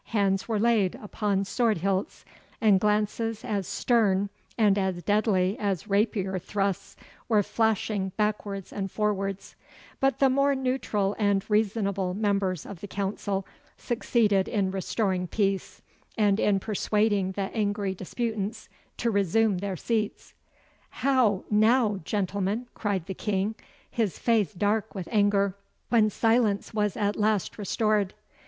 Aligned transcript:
Hands 0.05 0.47
were 0.47 0.57
laid 0.57 0.95
upon 0.95 1.45
sword 1.45 1.77
hilts, 1.77 2.25
and 2.59 2.79
glances 2.79 3.45
as 3.45 3.67
stern 3.67 4.29
and 4.57 4.75
as 4.75 5.03
deadly 5.03 5.55
as 5.59 5.87
rapier 5.87 6.39
thrusts 6.39 6.95
were 7.29 7.43
flashing 7.43 8.11
backwards 8.17 8.73
and 8.73 8.89
forwards; 8.89 9.55
but 9.99 10.17
the 10.17 10.27
more 10.27 10.55
neutral 10.55 11.15
and 11.19 11.47
reasonable 11.47 12.15
members 12.15 12.65
of 12.65 12.81
the 12.81 12.87
council 12.87 13.45
succeeded 13.77 14.47
in 14.47 14.71
restoring 14.71 15.27
peace, 15.27 15.83
and 16.17 16.39
in 16.39 16.59
persuading 16.59 17.33
the 17.33 17.55
angry 17.55 17.93
disputants 17.93 18.69
to 18.97 19.11
resume 19.11 19.59
their 19.59 19.77
seats. 19.77 20.33
'How 20.89 21.43
now, 21.51 21.99
gentlemen?' 22.05 22.65
cried 22.73 23.05
the 23.05 23.13
King, 23.13 23.53
his 23.91 24.17
face 24.17 24.51
dark 24.51 24.95
with 24.95 25.07
anger, 25.11 25.53
when 25.89 26.09
silence 26.09 26.73
was 26.73 26.97
at 26.97 27.15
last 27.15 27.59
restored. 27.59 28.15